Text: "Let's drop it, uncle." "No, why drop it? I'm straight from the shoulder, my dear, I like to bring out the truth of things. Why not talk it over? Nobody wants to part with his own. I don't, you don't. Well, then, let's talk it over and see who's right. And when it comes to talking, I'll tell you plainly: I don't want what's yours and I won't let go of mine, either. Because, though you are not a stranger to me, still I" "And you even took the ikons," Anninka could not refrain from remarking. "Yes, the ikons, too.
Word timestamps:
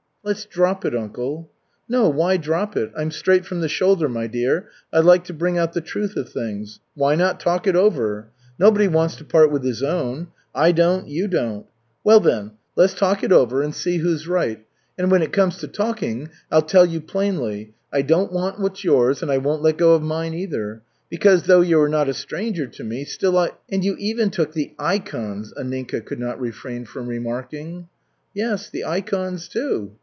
"Let's 0.23 0.45
drop 0.45 0.85
it, 0.85 0.93
uncle." 0.95 1.49
"No, 1.89 2.07
why 2.07 2.37
drop 2.37 2.77
it? 2.77 2.91
I'm 2.95 3.09
straight 3.09 3.43
from 3.43 3.61
the 3.61 3.67
shoulder, 3.67 4.07
my 4.07 4.27
dear, 4.27 4.69
I 4.93 4.99
like 4.99 5.23
to 5.23 5.33
bring 5.33 5.57
out 5.57 5.73
the 5.73 5.81
truth 5.81 6.15
of 6.15 6.29
things. 6.29 6.79
Why 6.93 7.15
not 7.15 7.39
talk 7.39 7.65
it 7.65 7.75
over? 7.75 8.27
Nobody 8.59 8.87
wants 8.87 9.15
to 9.15 9.23
part 9.25 9.49
with 9.51 9.63
his 9.63 9.81
own. 9.81 10.27
I 10.53 10.73
don't, 10.73 11.07
you 11.07 11.27
don't. 11.27 11.65
Well, 12.03 12.19
then, 12.19 12.51
let's 12.75 12.93
talk 12.93 13.23
it 13.23 13.31
over 13.31 13.63
and 13.63 13.73
see 13.73 13.97
who's 13.97 14.27
right. 14.27 14.63
And 14.95 15.09
when 15.09 15.23
it 15.23 15.33
comes 15.33 15.57
to 15.57 15.67
talking, 15.67 16.29
I'll 16.51 16.61
tell 16.61 16.85
you 16.85 17.01
plainly: 17.01 17.73
I 17.91 18.03
don't 18.03 18.31
want 18.31 18.59
what's 18.59 18.83
yours 18.83 19.23
and 19.23 19.31
I 19.31 19.39
won't 19.39 19.63
let 19.63 19.77
go 19.77 19.95
of 19.95 20.03
mine, 20.03 20.35
either. 20.35 20.83
Because, 21.09 21.47
though 21.47 21.61
you 21.61 21.81
are 21.81 21.89
not 21.89 22.07
a 22.09 22.13
stranger 22.13 22.67
to 22.67 22.83
me, 22.83 23.05
still 23.05 23.39
I" 23.39 23.53
"And 23.71 23.83
you 23.83 23.95
even 23.97 24.29
took 24.29 24.53
the 24.53 24.73
ikons," 24.77 25.51
Anninka 25.57 26.05
could 26.05 26.19
not 26.19 26.39
refrain 26.39 26.85
from 26.85 27.07
remarking. 27.07 27.87
"Yes, 28.35 28.69
the 28.69 28.85
ikons, 28.85 29.47
too. 29.47 29.93